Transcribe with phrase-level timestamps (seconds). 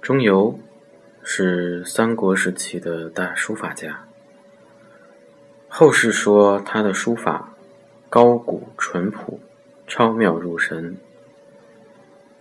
[0.00, 0.56] 钟繇
[1.22, 4.06] 是三国时期的大书法家。
[5.68, 7.54] 后世说他的书法
[8.08, 9.38] 高古淳朴，
[9.86, 10.96] 超妙入神，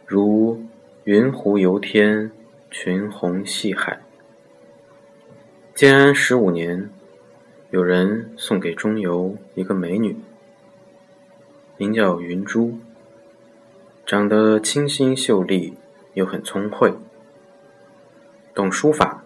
[0.08, 0.64] 如
[1.04, 2.32] 云湖游天，
[2.72, 4.00] 群虹戏海。
[5.76, 6.90] 建安十五年，
[7.72, 10.18] 有人送给钟繇一个美女，
[11.76, 12.80] 名叫云珠，
[14.06, 15.78] 长得清新秀丽，
[16.14, 16.94] 又很聪慧，
[18.60, 19.24] 懂书法，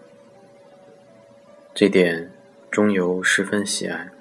[1.74, 2.30] 这点。
[2.70, 4.12] 钟繇十分喜爱，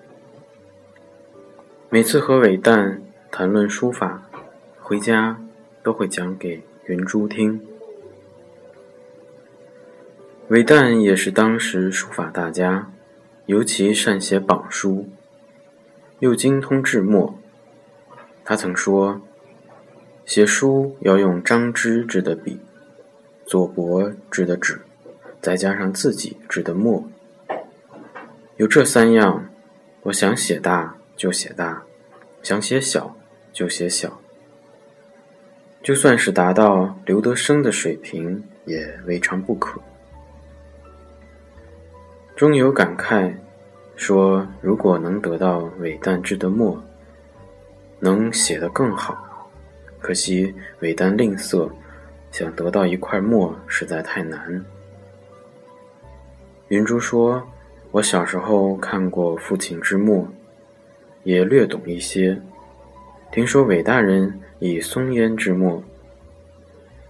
[1.88, 3.00] 每次和韦诞
[3.30, 4.28] 谈论书法，
[4.80, 5.40] 回家
[5.84, 7.62] 都会讲给云珠听。
[10.48, 12.92] 韦诞也是当时书法大家，
[13.46, 15.08] 尤其善写榜书，
[16.18, 17.38] 又精通制墨。
[18.44, 19.22] 他曾说
[20.26, 22.60] ：“写书要用张芝制的笔，
[23.46, 24.82] 左伯制的纸，
[25.44, 27.08] 再加上自己制的墨。”
[28.58, 29.50] 有这三样，
[30.04, 31.84] 我想写大就写大，
[32.42, 33.16] 想写小
[33.52, 34.20] 就写小。
[35.82, 39.82] 就算是达到刘德生的水平，也未尝不可。
[42.36, 43.34] 钟繇感慨
[43.96, 46.82] 说：“如果能得到韦诞制的墨，
[48.00, 49.50] 能写得更好。
[50.00, 51.70] 可惜韦诞吝啬，
[52.32, 54.64] 想得到一块墨实在太难。”
[56.74, 57.48] 云珠说。
[57.92, 60.28] 我小时候看过父亲之墨，
[61.22, 62.36] 也略懂一些。
[63.32, 65.84] 听说韦大人以松烟制墨，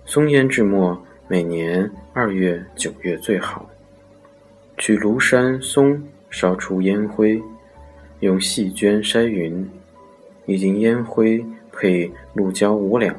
[0.03, 3.69] 松烟制墨每年二月、九月最好。
[4.77, 7.41] 取庐山松烧出烟灰，
[8.19, 9.65] 用细绢筛匀，
[10.45, 11.41] 一斤烟灰
[11.71, 13.15] 配鹿胶五两，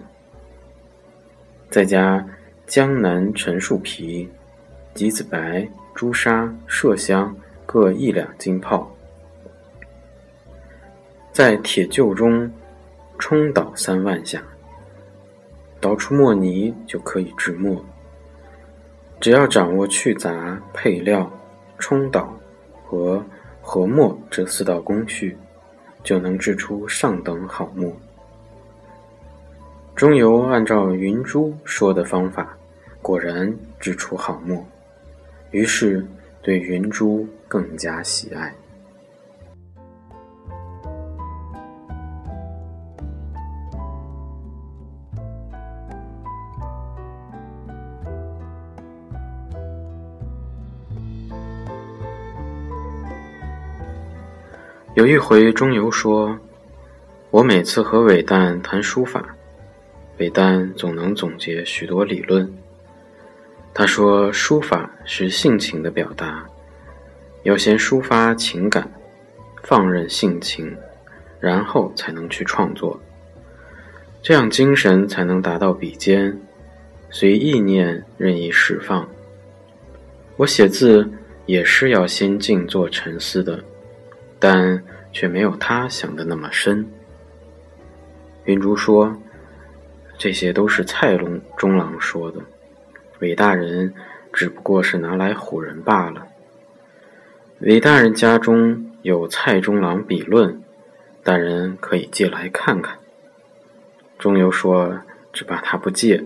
[1.71, 2.23] 再加
[2.67, 4.29] 江南陈树皮、
[4.95, 7.35] 橘子白、朱砂、麝香。
[7.67, 8.89] 各一两金泡，
[11.33, 12.49] 在铁臼中
[13.19, 14.41] 冲捣三万下，
[15.81, 17.83] 捣出墨泥就可以制墨。
[19.19, 21.29] 只要掌握去杂、配料、
[21.79, 22.33] 冲捣
[22.85, 23.21] 和
[23.61, 25.37] 和墨这四道工序，
[26.05, 27.91] 就能制出上等好墨。
[29.97, 32.57] 钟繇按照云珠说的方法，
[33.03, 34.65] 果然制出好墨，
[35.55, 36.05] 于是
[36.43, 37.27] 对云珠。
[37.55, 38.53] 更加喜爱。
[54.95, 56.37] 有一回，钟繇说
[57.31, 59.25] ：“我每次和韦诞谈书法，
[60.19, 62.53] 韦诞总能总结许多理论。
[63.75, 66.43] 他说，书法是性情的表达。”
[67.45, 68.91] 要先抒发情感，
[69.63, 70.75] 放任性情，
[71.39, 72.99] 然后才能去创作，
[74.23, 76.41] 这样精神才能达到笔尖，
[77.11, 79.07] 随意念任意释放。
[80.37, 81.07] 我写字
[81.45, 83.63] 也是要先静坐沉思的，
[84.39, 84.83] 但
[85.13, 86.83] 却没有他想的那么深。
[88.45, 89.15] 云珠说
[90.17, 92.41] ：“这些都是蔡龙中郎说的，
[93.25, 93.95] 韦大人
[94.35, 96.27] 只不过是拿来唬人罢了。”
[97.61, 100.63] 韦大人家中有蔡中郎笔论，
[101.23, 102.99] 大人可以借来看看。
[104.19, 105.01] 钟繇说
[105.33, 106.25] ：“只怕他不借。”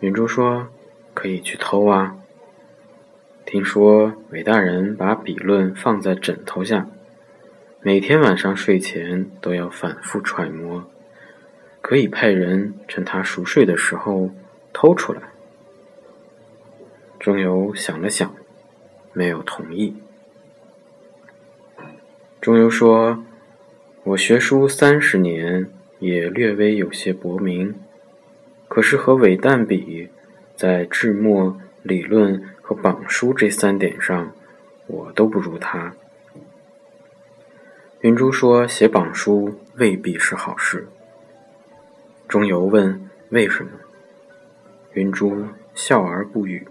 [0.00, 0.68] 云珠说
[1.12, 2.16] ：“可以去偷啊。”
[3.44, 6.86] 听说韦大人把笔论放在枕头下，
[7.82, 10.88] 每天晚上睡前都要反复揣摩，
[11.82, 14.30] 可以派人趁他熟睡的时候
[14.72, 15.20] 偷出来。
[17.26, 18.32] 钟繇想了想。
[19.12, 19.96] 没有同意。
[22.40, 23.24] 钟繇说
[24.04, 25.68] ：“我学书三十年，
[25.98, 27.74] 也略微有些薄名，
[28.68, 30.08] 可是和韦诞比，
[30.54, 34.32] 在制墨、理论和榜书这三点上，
[34.86, 35.96] 我都不如他。”
[38.02, 40.86] 云珠说：“写榜书未必是好事。”
[42.28, 43.70] 钟繇问：“为什么？”
[44.94, 45.44] 云珠
[45.74, 46.64] 笑而不语。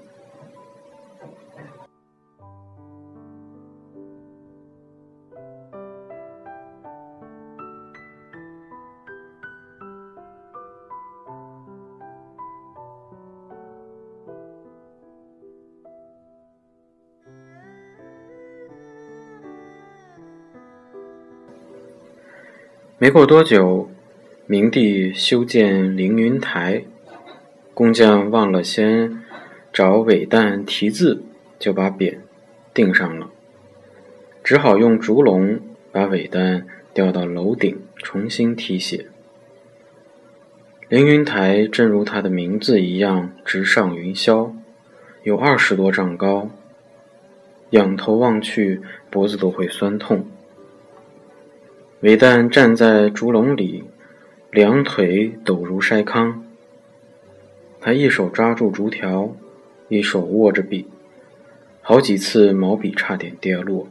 [23.06, 23.88] 没过多久，
[24.48, 26.86] 明帝修建凌云台，
[27.72, 29.22] 工匠忘了先
[29.72, 31.22] 找尾蛋题字，
[31.60, 32.18] 就把匾
[32.74, 33.30] 钉上了，
[34.44, 35.60] 只好用竹笼
[35.92, 36.66] 把尾蛋
[36.96, 39.06] 吊到楼顶，重新题写。
[40.90, 44.52] 凌云台正如它的名字一样，直上云霄，
[45.22, 46.50] 有二十多丈高，
[47.70, 48.82] 仰头望去，
[49.12, 50.26] 脖子都会酸痛。
[52.06, 53.84] 韦旦站在竹笼里，
[54.52, 56.44] 两腿抖如筛糠。
[57.82, 59.36] 他一手抓住竹条，
[59.90, 60.88] 一手握着笔，
[61.82, 63.88] 好几次毛笔差点跌落，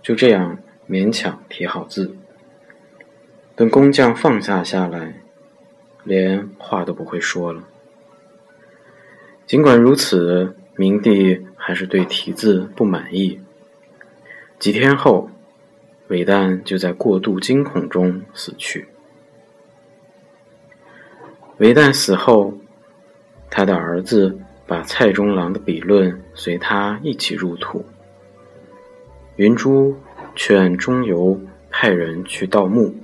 [0.00, 0.56] 就这样
[0.88, 2.16] 勉强提好字。
[3.54, 5.16] 等工匠放下下来，
[6.02, 7.64] 连话都不会说了。
[9.44, 13.38] 尽管如此，明帝还是对题字不满意。
[14.58, 15.28] 几天后。
[16.08, 18.86] 韦旦就在过度惊恐中死去。
[21.56, 22.52] 韦旦死后，
[23.48, 27.84] 他的儿子把蔡中郎的笔论随他一起入土。
[29.36, 29.96] 云珠
[30.34, 31.38] 劝钟繇
[31.70, 32.94] 派人去盗墓，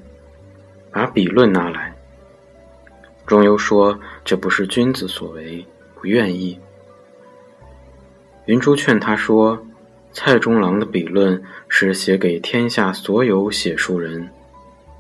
[0.91, 1.97] 把笔论拿来。
[3.27, 5.65] 钟繇说：“这不是君子所为，
[5.95, 6.61] 不愿意。”
[8.45, 9.59] 云珠劝他说。
[10.13, 14.29] 蔡中郎的笔论是写给天下所有写书人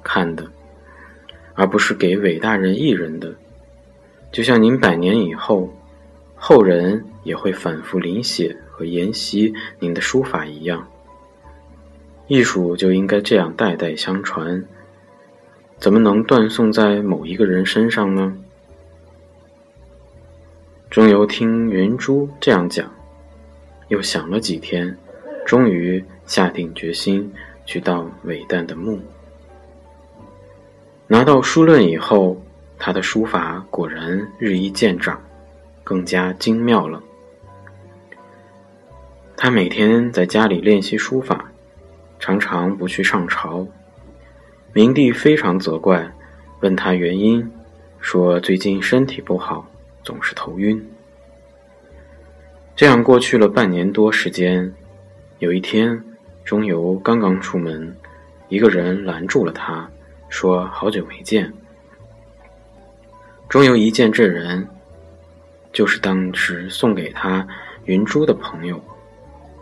[0.05, 0.47] 看的，
[1.55, 3.35] 而不是给伟大人一人的。
[4.31, 5.69] 就像您百年以后，
[6.37, 10.89] 后人也会反复临写和研习您的书法一样。
[12.29, 14.65] 艺术就应该这样代代相传，
[15.79, 18.37] 怎么能断送在某一个人身上呢？
[20.89, 22.89] 钟繇听云珠这样讲。
[23.91, 24.97] 又想了几天，
[25.45, 27.31] 终于下定决心
[27.67, 29.01] 去盗韦诞的墓。
[31.09, 32.41] 拿到书论以后，
[32.79, 35.21] 他的书法果然日益见长，
[35.83, 37.03] 更加精妙了。
[39.37, 41.51] 他每天在家里练习书法，
[42.21, 43.67] 常常不去上朝。
[44.73, 46.09] 明帝非常责怪，
[46.61, 47.51] 问他原因，
[47.99, 49.67] 说最近身体不好，
[50.05, 50.81] 总是头晕。
[52.81, 54.73] 这样过去了半年多时间，
[55.39, 56.03] 有一天，
[56.47, 57.95] 钟繇刚刚出门，
[58.49, 59.87] 一个人拦住了他，
[60.31, 61.53] 说：“好久没见。”
[63.51, 64.67] 钟繇一见这人，
[65.75, 67.47] 就是当时送给他
[67.85, 68.83] 云珠的朋友，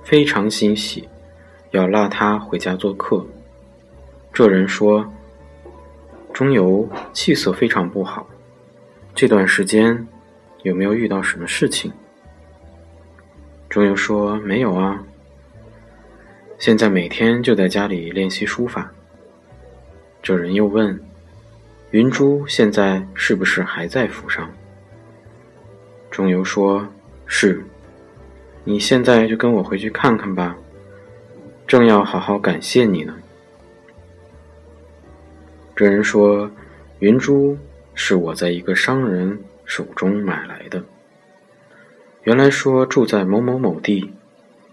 [0.05, 1.09] 非常欣喜，
[1.73, 3.27] 要拉他回家做客。
[4.33, 5.05] 这人说
[6.33, 8.25] ：“钟繇气色非常不好，
[9.13, 10.07] 这段时间
[10.63, 11.93] 有没有遇到什么事情？”
[13.69, 15.05] 钟繇说：“没有啊，
[16.59, 18.91] 现在每天就在家里练习书法。”
[20.23, 20.99] 这人又问
[21.93, 24.51] ：“云珠现在是不是还在府上？”
[26.11, 26.89] 钟繇说
[27.27, 27.63] ：“是。”
[28.65, 30.55] 你现在就跟我回去看看吧，
[31.67, 33.15] 正要好好感谢你呢。
[35.75, 36.51] 这人说
[37.01, 37.57] ：“云珠
[37.95, 40.85] 是我在一个商人手中买来的。”
[42.25, 44.13] 原来说住在某某某地，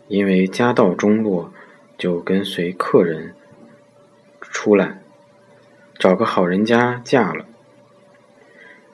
[0.07, 1.53] 因为家道中落，
[1.97, 3.33] 就跟随客人
[4.41, 5.01] 出来，
[5.97, 7.45] 找个好人家嫁了。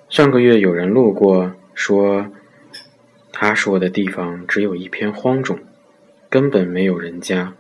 [0.10, 2.28] 上个月有人路过，说
[3.32, 5.58] 他说的地方只有一片荒冢，
[6.30, 7.54] 根本没有人家。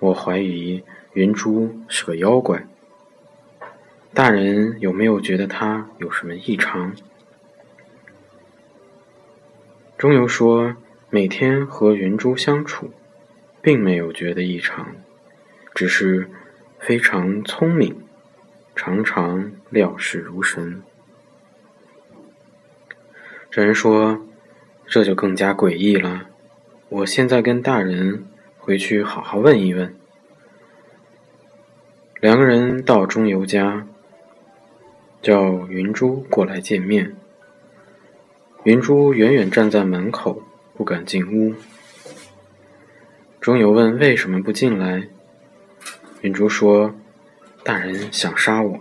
[0.00, 0.82] 我怀疑
[1.14, 2.66] 云珠是个妖怪。
[4.12, 6.94] 大人有没有觉得他有什么异常？
[9.98, 10.76] 钟繇说
[11.10, 12.92] ：“每天和云珠相处，
[13.60, 14.94] 并没有觉得异常，
[15.74, 16.30] 只是
[16.78, 17.96] 非常聪明，
[18.76, 20.80] 常常料事如神。”
[23.50, 24.24] 这人说
[24.86, 26.26] ：“这就更加诡异了。
[26.90, 28.24] 我现在跟大人
[28.56, 29.92] 回去好好问一问。”
[32.22, 33.84] 两个人到钟繇家，
[35.20, 37.16] 叫云珠过来见面。
[38.64, 40.42] 云珠远远站在门口，
[40.76, 41.54] 不敢进屋。
[43.40, 45.08] 钟游问：“为什么不进来？”
[46.22, 46.92] 云珠说
[47.62, 48.80] ：“大人想杀我。”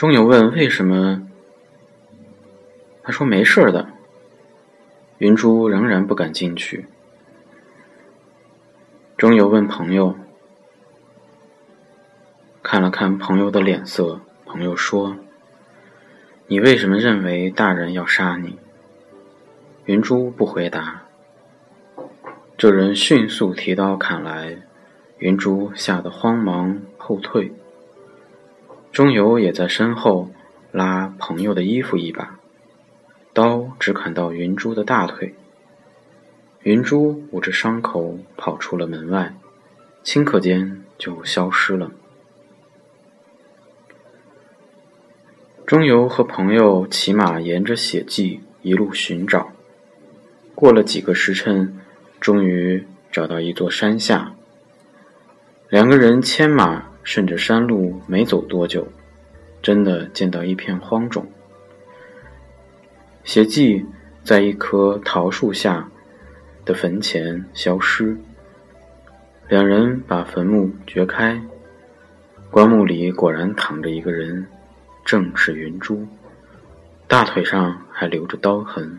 [0.00, 1.28] 钟游问：“为什么？”
[3.04, 3.90] 他说：“没事的。”
[5.20, 6.86] 云珠仍然不敢进去。
[9.18, 10.16] 钟游问朋友
[12.64, 15.18] ：“看了看朋友的脸色，朋友说
[16.48, 18.58] ：“你为什么认为大人要杀你？”
[19.84, 21.02] 云珠不回答。
[22.56, 24.62] 这人迅速提刀砍来，
[25.18, 27.52] 云珠吓得慌忙后退。
[28.92, 30.30] 钟游也在身后
[30.72, 32.38] 拉朋友的衣服一把，
[33.32, 35.34] 刀只砍到云珠的大腿。
[36.62, 39.34] 云珠捂着伤口跑出了门外，
[40.04, 41.90] 顷刻间就消失了。
[45.64, 49.52] 钟游和朋友骑马沿着血迹一路寻找，
[50.54, 51.76] 过了几个时辰。
[52.20, 54.34] 终于找到一座山下，
[55.70, 58.86] 两个人牵马顺着山路，没走多久，
[59.62, 61.26] 真的见到一片荒冢。
[63.24, 63.84] 邪迹
[64.22, 65.88] 在一棵桃树下
[66.64, 68.16] 的坟前消失。
[69.48, 71.40] 两人把坟墓掘开，
[72.50, 74.46] 棺木里果然躺着一个人，
[75.04, 76.06] 正是云珠，
[77.08, 78.98] 大腿上还留着刀痕。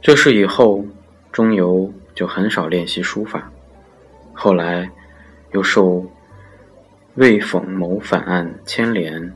[0.00, 0.84] 这事以后，
[1.32, 3.50] 钟繇就很少练习书法。
[4.42, 4.90] 后来，
[5.52, 6.02] 又受
[7.16, 9.30] 魏讽谋反案牵连，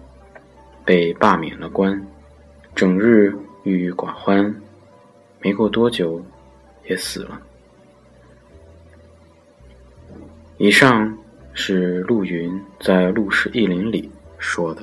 [0.82, 2.06] 被罢免了官，
[2.74, 4.54] 整日郁郁寡欢。
[5.42, 6.24] 没过多久，
[6.86, 7.38] 也死了。
[10.56, 11.14] 以上
[11.52, 14.82] 是陆云在《陆氏异林》里说的。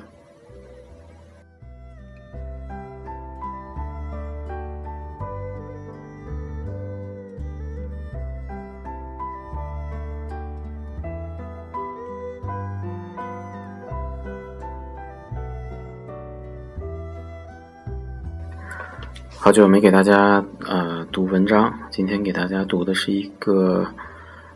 [19.51, 23.85] 好久没给大家呃读文章，今天给大家读的是一个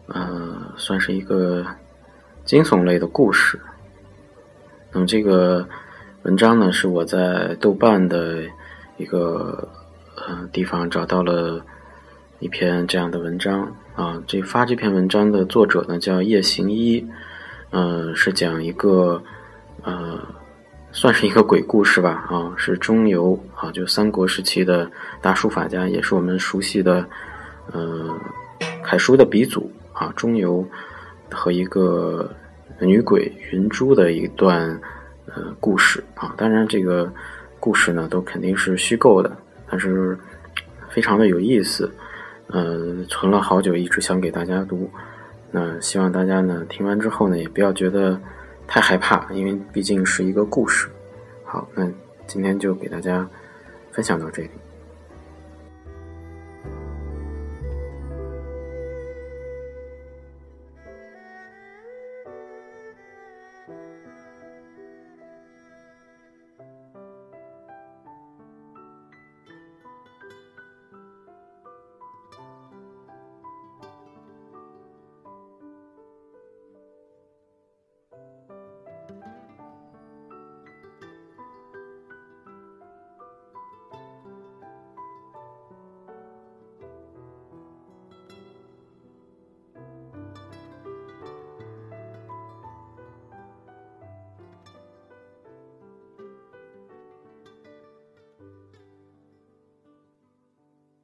[0.08, 1.66] 呃算是一个
[2.46, 3.60] 惊悚类的故事。
[4.94, 5.68] 那么这个
[6.24, 8.44] 文章呢是我在豆瓣的
[8.96, 9.68] 一个
[10.16, 11.62] 呃地方找到了
[12.40, 14.24] 一篇这样的文章啊。
[14.26, 17.06] 这发这篇文章的作者呢叫叶行一，
[17.72, 19.22] 嗯，是讲一个
[19.84, 20.22] 呃。
[20.96, 24.90] 算是一个鬼故事吧，啊，是钟繇啊，就三国时期的
[25.22, 27.06] 大书法家，也是我们熟悉的，
[27.74, 28.18] 呃，
[28.82, 30.66] 楷书的鼻祖啊，钟繇
[31.30, 32.34] 和一个
[32.80, 34.70] 女鬼云珠的一段
[35.26, 36.34] 呃故事啊。
[36.38, 37.12] 当然，这个
[37.60, 39.36] 故事呢都肯定是虚构的，
[39.70, 40.18] 但是
[40.90, 41.92] 非常的有意思，
[42.48, 44.90] 呃，存了好久，一直想给大家读。
[45.52, 48.18] 那希望大家呢听完之后呢，也不要觉得。
[48.68, 50.88] 太害怕，因为毕竟是一个故事。
[51.44, 51.90] 好，那
[52.28, 53.28] 今天就给大家
[53.92, 54.50] 分享到这里。